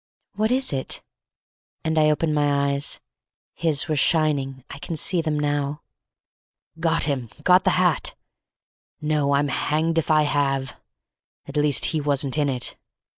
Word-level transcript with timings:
"What 0.33 0.49
is 0.49 0.73
it?" 0.73 1.03
And 1.83 1.95
I 1.95 2.09
opened 2.09 2.33
my 2.33 2.71
eyes. 2.73 2.99
His 3.53 3.87
were 3.87 3.95
shining. 3.95 4.63
I 4.67 4.79
can 4.79 4.97
see 4.97 5.21
them 5.21 5.37
now. 5.37 5.83
"Got 6.79 7.03
him—got 7.03 7.65
the 7.65 7.69
hat! 7.77 8.15
No, 8.99 9.35
I'm 9.35 9.49
hanged 9.49 9.99
if 9.99 10.09
I 10.09 10.23
have; 10.23 10.81
at 11.45 11.55
least 11.55 11.85
he 11.93 12.01
wasn't 12.01 12.39
in 12.39 12.49
it. 12.49 12.75